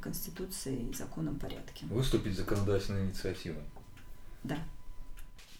[0.00, 1.86] Конституцией и законом порядке.
[1.86, 3.62] Выступить законодательной инициативой.
[4.42, 4.58] Да.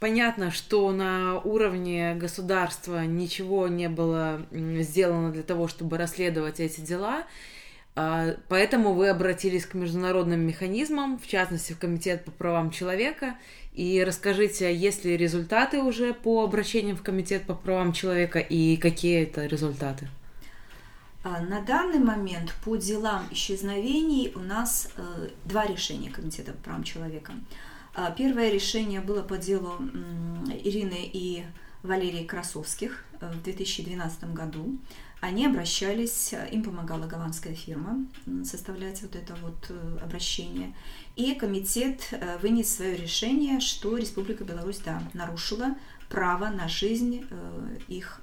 [0.00, 7.24] Понятно, что на уровне государства ничего не было сделано для того, чтобы расследовать эти дела.
[7.96, 13.36] А, поэтому вы обратились к международным механизмам, в частности, в Комитет по правам человека,
[13.74, 19.24] и расскажите, есть ли результаты уже по обращениям в Комитет по правам человека и какие
[19.24, 20.08] это результаты?
[21.22, 26.84] А, на данный момент по делам исчезновений у нас э, два решения Комитета по правам
[26.84, 27.34] человека.
[27.94, 29.76] А, первое решение было по делу
[30.64, 31.44] Ирины и
[31.83, 34.79] Валерии Красовских э, в 2012 году.
[35.20, 38.07] Они обращались, э, им помогала голландская фирма
[38.44, 40.74] составлять вот это вот э, обращение.
[41.16, 45.74] И комитет вынес свое решение, что Республика Беларусь, да, нарушила
[46.09, 47.26] право на жизнь
[47.88, 48.20] их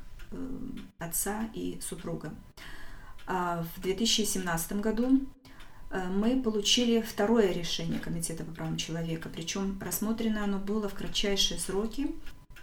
[0.98, 2.34] отца и супруга.
[3.28, 5.22] А в 2017 году
[5.92, 12.10] мы получили второе решение Комитета по правам человека, причем рассмотрено оно было в кратчайшие сроки,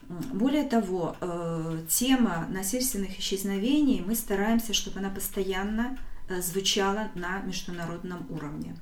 [0.09, 8.27] более того, э, тема насильственных исчезновений, мы стараемся, чтобы она постоянно э, звучала на международном
[8.31, 8.77] уровне.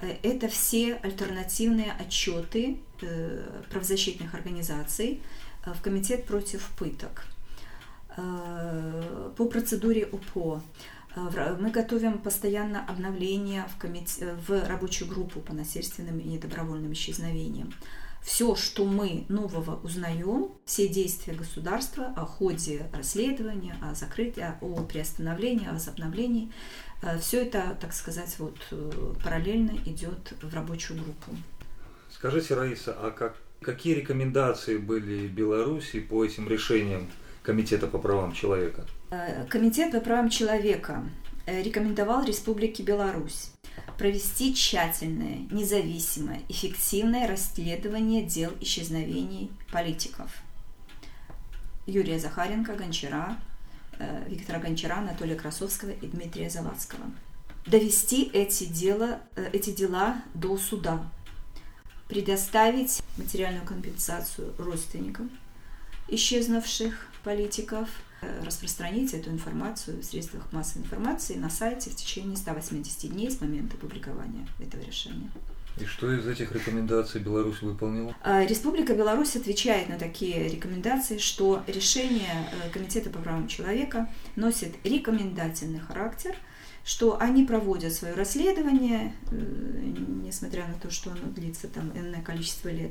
[0.00, 2.78] Э, это все альтернативные отчеты
[3.70, 5.22] правозащитных организаций
[5.64, 7.26] в Комитет против пыток.
[8.16, 10.60] По процедуре УПО
[11.58, 14.36] мы готовим постоянно обновления в, комите...
[14.46, 17.72] в рабочую группу по насильственным и недобровольным исчезновениям
[18.28, 25.66] все, что мы нового узнаем, все действия государства о ходе расследования, о закрытии, о приостановлении,
[25.66, 26.52] о возобновлении,
[27.02, 31.36] э, все это, так сказать, вот э, параллельно идет в рабочую группу.
[32.10, 37.08] Скажите, Раиса, а как, какие рекомендации были Беларуси по этим решениям
[37.48, 38.86] Комитета по правам человека?
[39.10, 41.02] Э, Комитет по правам человека
[41.46, 43.52] рекомендовал Республике Беларусь
[43.96, 50.30] провести тщательное, независимое, эффективное расследование дел исчезновений политиков.
[51.86, 53.38] Юрия Захаренко, Гончара,
[53.98, 57.06] э, Виктора Гончара, Анатолия Красовского и Дмитрия Завадского.
[57.64, 61.02] Довести эти дела, э, эти дела до суда,
[62.08, 65.30] предоставить материальную компенсацию родственникам
[66.08, 67.88] исчезнувших политиков–
[68.20, 73.40] Э, распространить эту информацию в средствах массовой информации на сайте в течение 180 дней с
[73.40, 75.30] момента публикования этого решения.
[75.80, 78.16] И что из этих рекомендаций Беларусь выполнила?
[78.24, 84.74] А, Республика Беларусь отвечает на такие рекомендации, что решение э, Комитета по правам человека носит
[84.82, 86.34] рекомендательный характер,
[86.84, 89.36] что они проводят свое расследование, э,
[90.24, 92.90] несмотря на то, что оно длится там энное количество лет.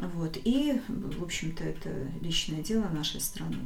[0.00, 0.36] Вот.
[0.44, 3.58] И, в общем-то, это личное дело нашей страны.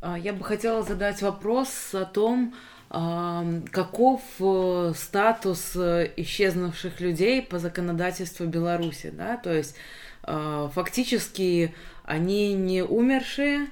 [0.00, 2.54] А, я бы хотела задать вопрос о том,
[2.90, 9.74] а, каков э, статус э, исчезнувших людей по законодательству Беларуси, да, то есть
[10.22, 13.66] а, фактически они не умершие,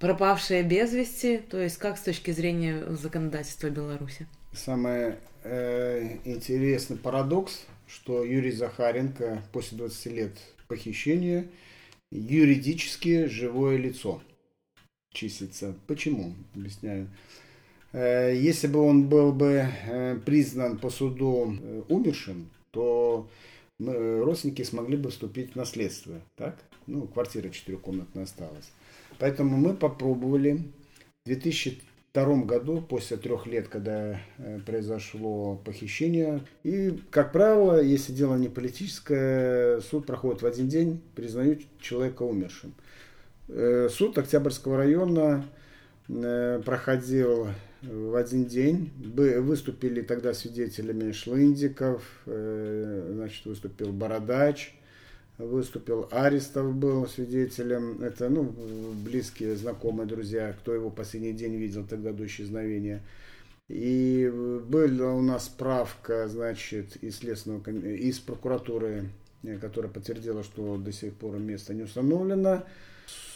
[0.00, 4.26] пропавшие без вести, то есть как с точки зрения законодательства Беларуси?
[4.52, 5.14] Самый
[5.44, 11.46] э, интересный парадокс, что Юрий Захаренко после 20 лет похищения
[12.10, 14.22] юридически живое лицо–
[15.14, 15.74] числится.
[15.86, 16.34] Почему?
[16.54, 17.08] Объясняю.
[17.92, 23.28] Э, если бы он был бы э, признан по суду э, умершим, то
[23.78, 26.20] родственники смогли бы вступить в наследство.
[26.36, 26.62] Так?
[26.86, 28.70] Ну, квартира четырехкомнатная осталась.
[29.18, 30.62] Поэтому мы попробовали
[31.24, 31.80] в 2000
[32.14, 36.42] 1992 году, после трех лет, когда э, произошло похищение.
[36.62, 42.72] И, как правило, если дело не политическое, суд проходит в один день, признают человека умершим.
[43.48, 45.44] Э, суд Октябрьского района
[46.08, 47.48] э, проходил
[47.82, 48.92] в один день.
[49.40, 54.72] Выступили тогда свидетелями Шлындиков, значит, выступил Бородач,
[55.38, 58.54] выступил, Аристов был свидетелем, это, ну,
[59.04, 63.02] близкие, знакомые, друзья, кто его последний день видел тогда до исчезновения.
[63.68, 69.08] И была у нас справка, значит, из следственного, из прокуратуры,
[69.60, 72.64] которая подтвердила, что до сих пор место не установлено.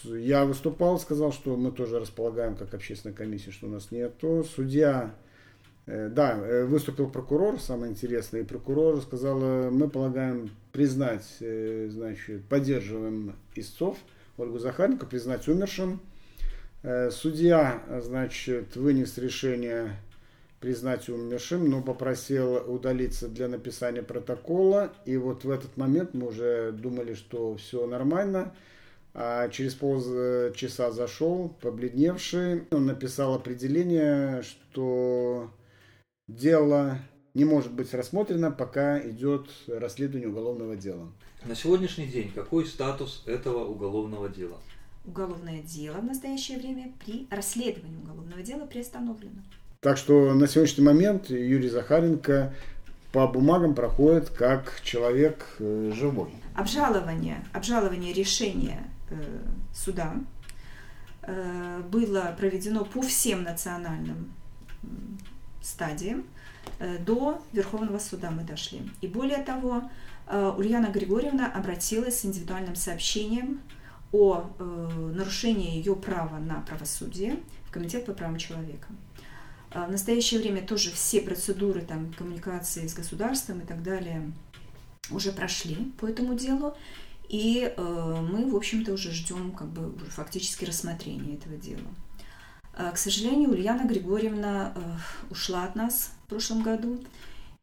[0.05, 4.47] Я выступал, сказал, что мы тоже располагаем как общественная комиссия, что у нас нету.
[4.55, 5.15] Судья
[5.89, 13.35] да, э, выступил прокурор, самое интересное, и прокурор сказал, э, мы полагаем признать, значит, поддерживаем
[13.55, 13.97] истцов,
[14.37, 16.01] Ольгу Захаренко, признать умершим.
[17.11, 19.97] Судья, значит, вынес решение
[20.61, 24.93] признать умершим, но попросил удалиться для написания протокола.
[25.05, 28.55] И вот в этот момент мы уже думали, что все нормально.
[29.15, 32.65] А через полчаса зашел, побледневший.
[32.71, 35.51] Он написал определение, что
[36.29, 36.99] дело
[37.35, 41.09] не может быть рассмотрено, пока идет расследование уголовного дела.
[41.45, 44.59] На сегодняшний день какой статус этого уголовного дела?
[45.05, 49.43] Уголовное дело в настоящее время при расследовании уголовного дела приостановлено.
[49.81, 52.53] Так что на сегодняшний момент Юрий Захаренко
[53.13, 56.31] по бумагам проходит как человек э, живой.
[56.55, 59.15] Обжалование, обжалование решения э,
[59.73, 60.15] суда
[61.23, 64.35] э, было проведено по всем национальным
[65.69, 66.25] стадиям
[66.79, 68.83] э, до Верховного суда мы дошли.
[69.01, 69.89] И более того,
[70.27, 73.61] э, Ульяна Григорьевна обратилась с индивидуальным сообщением
[74.13, 78.89] о э, нарушении ее права на правосудие в Комитет по правам человека.
[79.71, 84.33] В настоящее время тоже все процедуры там, коммуникации с государством и так далее
[85.11, 86.75] уже прошли по этому делу.
[87.29, 91.89] И э, мы, в общем-то, уже ждем как бы фактически рассмотрения этого дела.
[92.79, 94.81] Э, к сожалению, Ульяна Григорьевна э,
[95.31, 96.99] ушла от нас в прошлом году,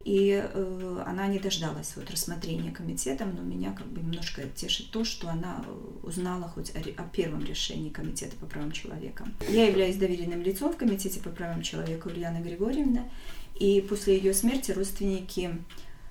[0.04, 5.06] и э, она не дождалась вот рассмотрения комитетом, но меня как бы немножко тешит то,
[5.06, 5.64] что она
[6.04, 9.26] узнала хоть о, первом решении Комитета по правам человека.
[9.50, 13.10] Я являюсь доверенным лицом в Комитете по правам человека Ульяны Григорьевны,
[13.58, 15.58] и после ее смерти родственники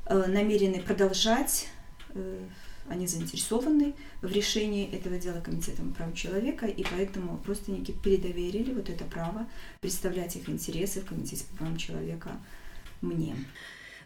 [0.08, 1.68] намерены продолжать
[2.88, 9.04] они заинтересованы в решении этого дела Комитетом прав человека, и поэтому родственники передоверили вот это
[9.04, 9.46] право
[9.80, 12.32] представлять их интересы в Комитете по правам человека
[13.00, 13.34] мне.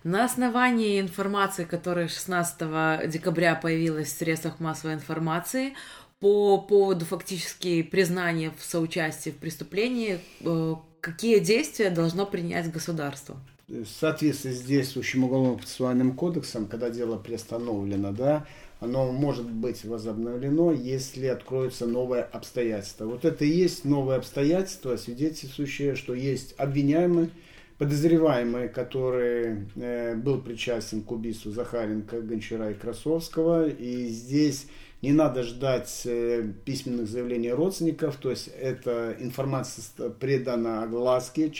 [0.05, 5.75] На основании информации, которая 16 декабря появилась в средствах массовой информации,
[6.21, 13.37] по поводу фактически признания в соучастии в преступлении, э, какие действия должно принять государство?
[13.69, 18.47] В соответствии с действующим уголовно-процессуальным кодексом, когда дело приостановлено, да,
[18.81, 23.07] оно может быть возобновлено, если откроются новые обстоятельства.
[23.07, 27.31] Вот это и есть новые обстоятельства, свидетельствующие, что есть обвиняемый,
[27.79, 33.69] подозреваемый, который э, был причастен к убийству Захаренко, Гончара и Красовского.
[33.69, 34.67] И здесь
[35.01, 41.53] не надо ждать э, письменных заявлений родственников, то есть эта информация предана огласке,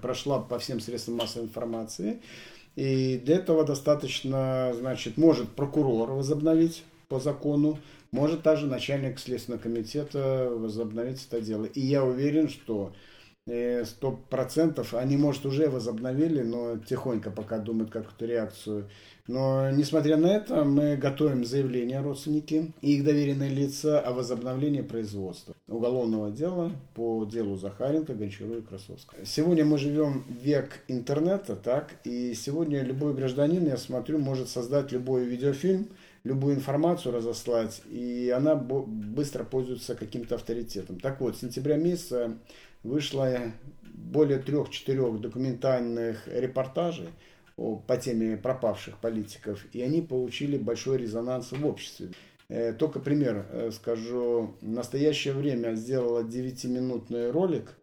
[0.00, 2.20] прошла по всем средствам массовой информации.
[2.76, 7.78] И для этого достаточно, значит, может прокурор возобновить по закону,
[8.12, 11.64] может также начальник Следственного комитета возобновить это дело.
[11.64, 12.92] И я уверен, что
[13.46, 18.88] сто процентов они, может, уже возобновили, но тихонько пока думают какую-то реакцию
[19.28, 25.54] но, несмотря на это, мы готовим заявление родственники и их доверенные лица о возобновлении производства
[25.66, 29.24] уголовного дела по делу Захаренко, Гончару и Красовского.
[29.24, 35.24] Сегодня мы живем век интернета, так, и сегодня любой гражданин, я смотрю, может создать любой
[35.24, 35.88] видеофильм,
[36.22, 41.00] любую информацию разослать, и она быстро пользуется каким-то авторитетом.
[41.00, 42.36] Так вот, с сентября месяца
[42.82, 47.08] вышло более трех-четырех документальных репортажей
[47.56, 52.10] по теме пропавших политиков, и они получили большой резонанс в обществе.
[52.48, 54.54] Э, только пример э, скажу.
[54.60, 57.74] В настоящее время сделала 9-минутный ролик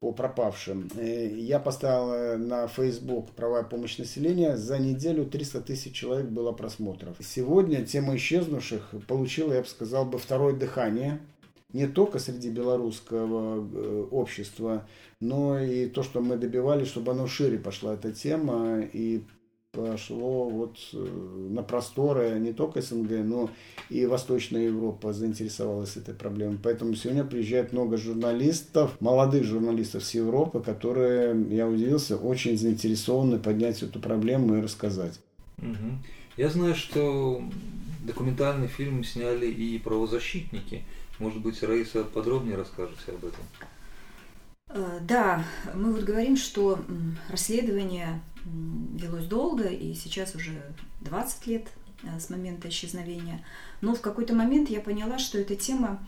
[0.00, 0.88] по пропавшим.
[0.96, 4.56] Э, я поставил на Facebook «Права и помощь населения».
[4.56, 7.16] За неделю 300 тысяч человек было просмотров.
[7.20, 11.20] Сегодня тема исчезнувших получила, я бы сказал, бы второе дыхание
[11.72, 14.86] не только среди белорусского э, общества,
[15.20, 19.22] но и то, что мы добивались, чтобы оно шире пошла эта тема, и
[19.72, 23.50] пошло вот на просторы не только СНГ, но
[23.88, 26.58] и Восточная Европа заинтересовалась этой проблемой.
[26.62, 33.82] Поэтому сегодня приезжает много журналистов, молодых журналистов с Европы, которые, я удивился, очень заинтересованы поднять
[33.82, 35.18] эту проблему и рассказать.
[35.58, 35.98] Угу.
[36.36, 37.42] Я знаю, что
[38.04, 40.82] документальный фильм сняли и правозащитники.
[41.22, 43.44] Может быть, Раиса подробнее расскажете об этом?
[44.70, 46.80] Э, да, мы вот говорим, что
[47.28, 50.60] расследование велось долго, и сейчас уже
[51.02, 51.68] 20 лет
[52.02, 53.44] э, с момента исчезновения.
[53.82, 56.04] Но в какой-то момент я поняла, что эта тема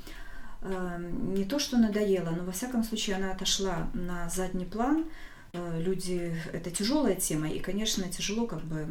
[0.62, 5.04] э, не то что надоела, но во всяком случае она отошла на задний план.
[5.52, 8.88] Люди, это тяжелая тема, и, конечно, тяжело как бы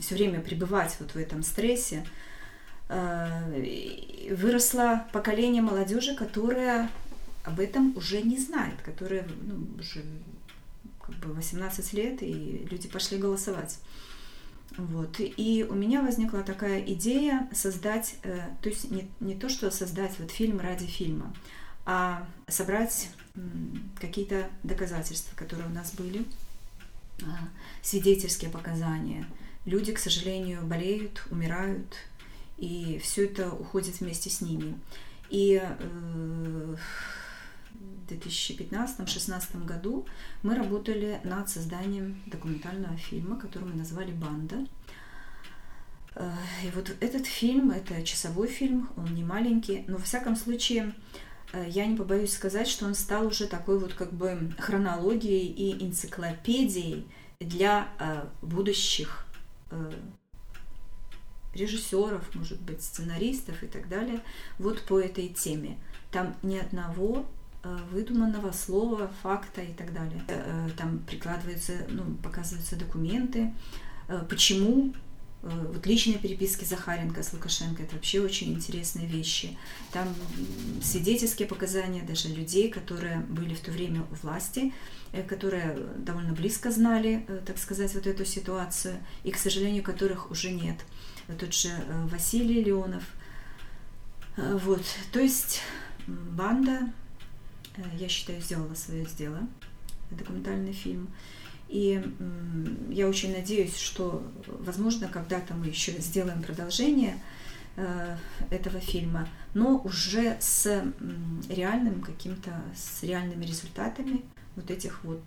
[0.00, 2.04] все время пребывать вот в этом стрессе,
[2.88, 6.90] выросло поколение молодежи, которая
[7.44, 10.04] об этом уже не знает, которая ну, уже
[11.00, 13.78] как бы 18 лет, и люди пошли голосовать.
[14.76, 15.16] Вот.
[15.18, 20.18] И у меня возникла такая идея создать, э, то есть не, не то, что создать
[20.18, 21.34] вот фильм ради фильма,
[21.84, 23.10] а собрать
[24.00, 26.24] какие-то доказательства, которые у нас были,
[27.20, 27.24] э,
[27.82, 29.26] свидетельские показания.
[29.66, 31.96] Люди, к сожалению, болеют, умирают,
[32.58, 34.78] и все это уходит вместе с ними.
[35.30, 36.76] И э,
[38.08, 40.06] в 2015-2016 году
[40.42, 44.66] мы работали над созданием документального фильма, который мы назвали «Банда».
[46.14, 46.32] Э,
[46.64, 50.94] и вот этот фильм, это часовой фильм, он не маленький, но во всяком случае
[51.52, 55.82] э, я не побоюсь сказать, что он стал уже такой вот как бы хронологией и
[55.84, 57.06] энциклопедией
[57.40, 57.88] для
[58.42, 59.26] будущих
[61.54, 64.20] режиссеров, может быть, сценаристов и так далее,
[64.58, 65.76] вот по этой теме.
[66.10, 67.26] Там ни одного
[67.62, 70.22] э, выдуманного слова, факта и так далее.
[70.28, 73.52] Э, там прикладываются, ну, показываются документы,
[74.08, 74.94] э, почему
[75.42, 79.58] вот личные переписки Захаренко с Лукашенко– это вообще очень интересные вещи.
[79.90, 80.06] Там
[80.80, 84.72] свидетельские показания даже людей, которые были в то время у власти,
[85.28, 88.94] которые довольно близко знали, так сказать, вот эту ситуацию,
[89.24, 90.76] и, к сожалению, которых уже нет–
[91.38, 93.04] тот же э, Василий Леонов.
[94.36, 95.60] Э, вот, то есть
[96.06, 96.92] банда,
[97.76, 99.40] э, я считаю, сделала свое дело,
[100.10, 101.08] документальный фильм.
[101.68, 102.02] И
[102.90, 107.18] я очень надеюсь, что, возможно, когда-то мы еще сделаем продолжение
[108.50, 110.84] этого фильма, но уже с
[111.48, 114.22] реальным каким-то, с реальными результатами
[114.54, 115.22] вот этих вот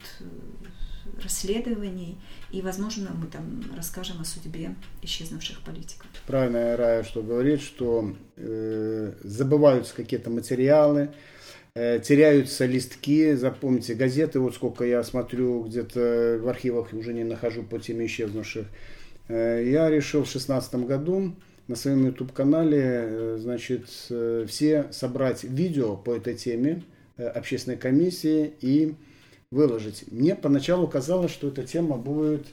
[1.24, 2.18] расследований,
[2.52, 6.08] и, возможно, мы там расскажем о судьбе исчезнувших политиков.
[6.28, 11.10] Правильно Рая, что говорит, что э, забываются какие-то материалы,
[11.74, 17.64] э, теряются листки, запомните, газеты, вот сколько я смотрю, где-то в архивах уже не нахожу
[17.64, 18.68] по теме исчезнувших.
[19.28, 21.36] Э, я решил в шестнадцатом году
[21.68, 26.84] на своем YouTube-канале, э, значит, э, все собрать видео по этой теме
[27.18, 28.96] э, общественной комиссии и
[29.52, 30.12] выложить.
[30.12, 32.48] Мне поначалу казалось, что эта тема будет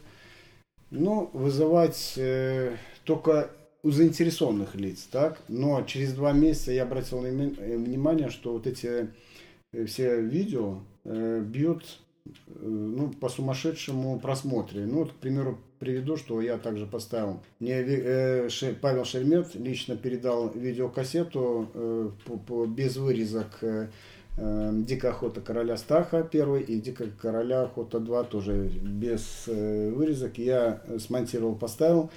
[0.91, 3.51] ну, вызывать э, только
[3.83, 5.41] у заинтересованных лиц, так?
[5.49, 7.31] Но через два месяца я обратил э,
[7.77, 9.09] внимание, что вот эти
[9.73, 12.31] э, все видео э, бьют э,
[12.61, 14.87] ну, по сумасшедшему просмотре.
[14.87, 17.43] Ну, вот, к примеру, приведу, что я также поставил.
[17.59, 23.89] Мне э, Ше, Павел Шермет лично передал видеокассету э, по, по, без вырезок э,
[24.37, 30.39] Дикая охота короля Стаха первый и Дикая короля охота 2 тоже без э, вырезок.
[30.39, 32.11] Я смонтировал, поставил.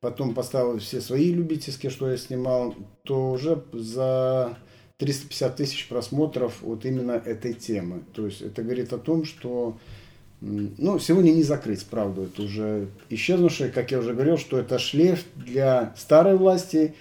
[0.00, 2.74] Потом поставил все свои любительские, что я снимал.
[3.04, 4.58] То уже за
[4.98, 8.02] 350 тысяч просмотров вот именно этой темы.
[8.12, 9.78] То есть это говорит о том, что
[10.40, 15.24] ну, сегодня не закрыть, правда, это уже исчезнувшее, как я уже говорил, что это шлейф
[15.34, 16.94] для старой власти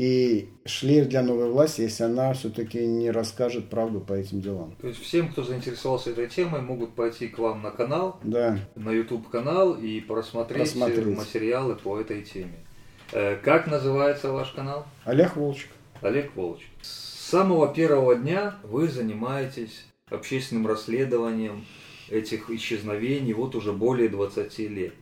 [0.00, 4.74] и шлейф для новой власти, если она все-таки не расскажет правду по этим делам.
[4.80, 8.58] То есть всем, кто заинтересовался этой темой, могут пойти к вам на канал, да.
[8.76, 11.18] на YouTube канал и просмотреть Посмотреть.
[11.18, 12.64] материалы по этой теме.
[13.12, 14.86] Э, как называется ваш канал?
[15.04, 15.68] Олег Волчек.
[16.00, 16.70] Олег Волчек.
[16.80, 21.66] С самого первого дня вы занимаетесь общественным расследованием
[22.08, 24.94] этих исчезновений вот уже более 20 лет.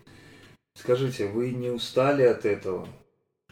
[0.75, 2.89] Скажите, вы не устали от этого?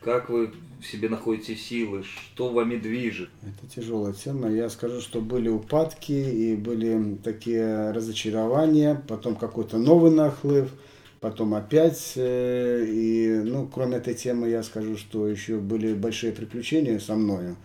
[0.07, 2.05] Как вы в себе находите силы?
[2.05, 3.29] Что вами движет?
[3.43, 4.49] Это тяжелая тема.
[4.49, 10.71] Я скажу, что были упадки и были такие разочарования, потом какой-то новый нахлыв,
[11.19, 12.13] потом опять.
[12.15, 17.57] Э, и, ну, кроме этой темы, я скажу, что еще были большие приключения со мною.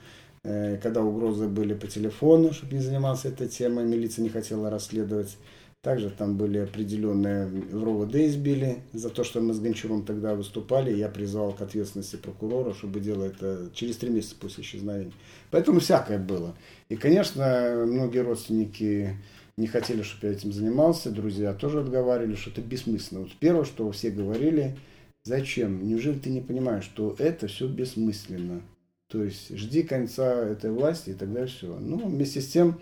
[0.44, 5.38] Э, когда угрозы были по телефону, чтобы не занимался этой темой, милиция не хотела расследовать.
[5.82, 10.96] Также там были определенные в РОВД избили за то, что мы с Гончаром тогда выступали.
[10.96, 15.14] Я призвал к ответственности прокурора, чтобы делать это через три месяца после исчезновения.
[15.50, 16.56] Поэтому всякое было.
[16.90, 19.18] И, конечно, многие родственники
[19.58, 21.10] не хотели, чтобы я этим занимался.
[21.10, 23.22] Друзья тоже отговаривали, что это бессмысленно.
[23.22, 24.78] Вот первое, что все говорили,
[25.24, 25.84] зачем?
[25.88, 28.62] Неужели ты не понимаешь, что это все бессмысленно?
[29.08, 31.76] То есть жди конца этой власти и тогда все.
[31.80, 32.80] Ну, вместе с тем,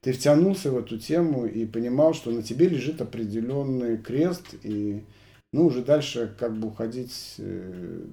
[0.00, 5.04] ты втянулся в эту тему и понимал, что на тебе лежит определенный крест, и
[5.52, 8.04] ну, уже дальше как бы уходить э,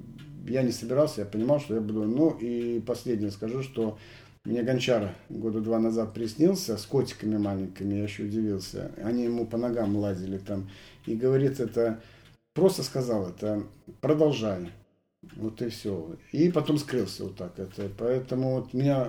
[0.48, 2.04] я не собирался, я понимал, что я буду...
[2.04, 3.98] Ну, и последнее скажу, что
[4.44, 8.92] мне Гончар года два назад приснился с котиками маленькими, я еще удивился.
[9.04, 10.70] Они ему по ногам лазили там.
[11.06, 12.02] И говорит это,
[12.54, 13.64] просто сказал это,
[14.02, 14.72] продолжай.
[15.36, 16.16] Вот и все.
[16.32, 17.60] И потом скрылся вот так.
[17.60, 19.08] Это, поэтому вот у меня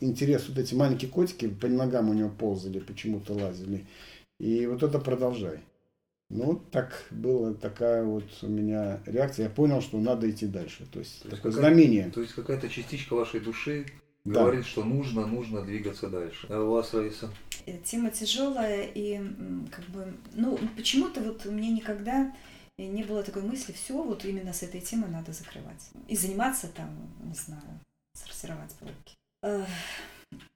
[0.00, 3.86] интерес, вот эти маленькие котики по ногам у него ползали, почему-то лазили.
[4.38, 5.60] И вот это продолжай.
[6.30, 9.44] Ну, так была такая вот у меня реакция.
[9.44, 10.86] Я понял, что надо идти дальше.
[10.90, 12.10] То есть, то такое есть знамение.
[12.10, 13.86] То есть какая-то частичка вашей души
[14.24, 14.40] да.
[14.40, 16.46] говорит, что нужно, нужно двигаться дальше.
[16.48, 17.30] А у вас, Раиса?
[17.66, 19.20] Э, тема тяжелая и
[19.70, 22.34] как бы, ну, почему-то вот у меня никогда
[22.78, 25.90] и не было такой мысли, все, вот именно с этой темой надо закрывать.
[26.08, 26.88] И заниматься там,
[27.24, 27.80] не знаю,
[28.14, 29.64] сортировать блоки.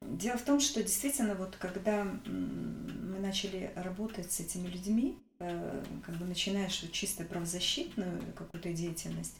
[0.02, 6.16] Дело в том, что действительно, вот когда мы начали работать с этими людьми, э, как
[6.16, 9.36] бы начинаешь чисто правозащитную какую-то деятельность,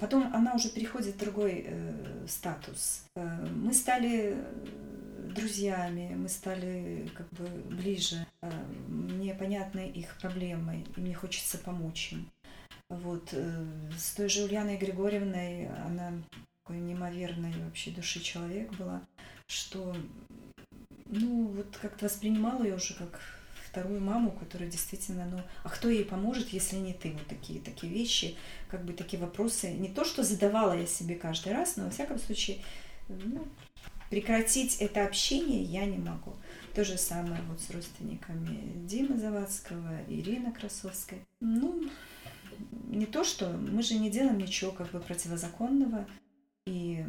[0.00, 3.04] потом она уже переходит в другой э, статус.
[3.16, 4.36] Э, мы стали
[5.34, 8.26] друзьями, мы стали как бы ближе,
[9.36, 12.30] понятны их проблемы, и мне хочется помочь им.
[12.88, 13.30] Вот.
[13.32, 13.66] Э,
[13.96, 16.12] с той же Ульяной Григорьевной, она
[16.62, 19.02] такой неимоверной вообще души человек была,
[19.46, 19.94] что
[21.06, 23.20] ну вот как-то воспринимала ее уже как
[23.70, 27.12] вторую маму, которая действительно, ну, а кто ей поможет, если не ты?
[27.12, 28.36] Вот такие, такие вещи,
[28.68, 29.72] как бы такие вопросы.
[29.72, 32.58] Не то, что задавала я себе каждый раз, но во всяком случае,
[33.08, 33.46] ну,
[34.10, 36.34] Прекратить это общение я не могу.
[36.76, 41.24] То же самое вот с родственниками Димы Завадского, Ирины Красовской.
[41.40, 41.88] Ну,
[42.88, 46.06] не то, что мы же не делаем ничего как бы противозаконного,
[46.66, 47.02] и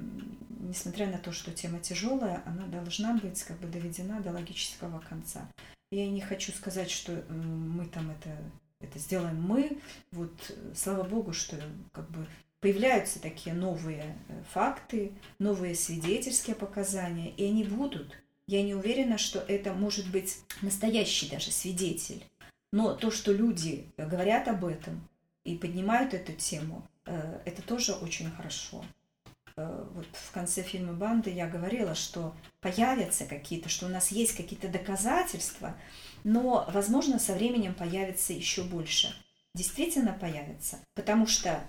[0.61, 5.45] несмотря на то, что тема тяжелая, она должна быть как бы доведена до логического конца.
[5.91, 8.37] Я не хочу сказать, что мы там это,
[8.79, 9.81] это сделаем мы.
[10.13, 10.31] Вот
[10.75, 11.57] слава богу, что
[11.91, 12.25] как бы
[12.61, 18.15] появляются такие новые э, факты, новые свидетельские показания, и они будут.
[18.47, 22.23] Я не уверена, что это может быть настоящий даже свидетель.
[22.71, 25.07] Но то, что люди говорят об этом
[25.43, 28.85] и поднимают эту тему, э, это тоже очень хорошо.
[29.57, 34.35] Э, вот в конце фильма «Банда» я говорила, что появятся какие-то, что у нас есть
[34.35, 35.75] какие-то доказательства,
[36.23, 39.13] но, возможно, со временем появится еще больше.
[39.55, 41.67] Действительно появится, потому что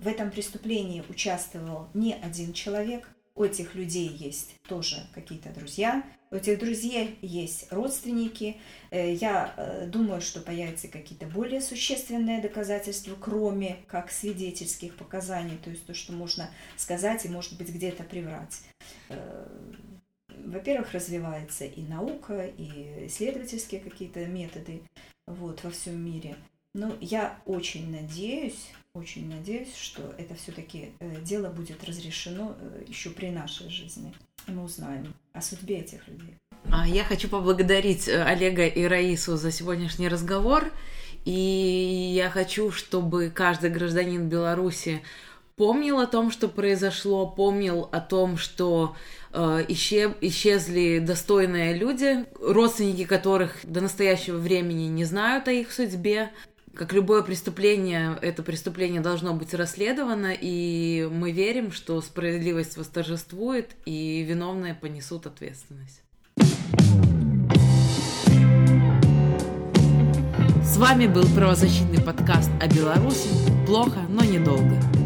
[0.00, 3.08] в этом преступлении участвовал не один человек.
[3.36, 6.04] У этих людей есть тоже какие-то друзья,
[6.34, 8.56] у этих друзей есть родственники.
[8.90, 15.70] Э, я э, думаю, что появятся какие-то более существенные доказательства, кроме как свидетельских показаний, то
[15.70, 18.62] есть то, что можно сказать и, может быть, где-то приврать.
[19.10, 19.46] Э,
[20.28, 24.82] во-первых, развивается и наука, и исследовательские какие-то методы
[25.28, 26.34] вот, во всем мире.
[26.74, 33.10] Но я очень надеюсь, очень надеюсь, что это все-таки э, дело будет разрешено э, еще
[33.10, 34.14] при нашей жизни.
[34.46, 36.36] И мы узнаем о судьбе этих людей.
[36.70, 40.70] А я хочу поблагодарить э, Олега и Раису за сегодняшний разговор.
[41.24, 45.02] И я хочу, чтобы каждый гражданин Беларуси
[45.56, 48.96] помнил о том, что произошло, помнил о том, что
[49.32, 56.30] исчезли достойные люди, родственники которых до настоящего времени не знают о их судьбе.
[56.74, 64.24] Как любое преступление, это преступление должно быть расследовано, и мы верим, что справедливость восторжествует, и
[64.28, 66.02] виновные понесут ответственность.
[70.64, 73.28] С вами был правозащитный подкаст о Беларуси.
[73.66, 75.03] Плохо, но недолго.